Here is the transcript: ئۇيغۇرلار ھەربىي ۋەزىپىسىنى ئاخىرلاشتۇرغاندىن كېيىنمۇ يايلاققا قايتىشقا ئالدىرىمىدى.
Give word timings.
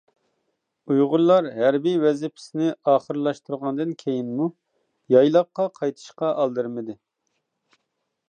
ئۇيغۇرلار 0.93 1.49
ھەربىي 1.57 1.97
ۋەزىپىسىنى 2.03 2.69
ئاخىرلاشتۇرغاندىن 2.93 3.93
كېيىنمۇ 3.99 4.49
يايلاققا 5.17 5.69
قايتىشقا 5.81 6.31
ئالدىرىمىدى. 6.41 6.97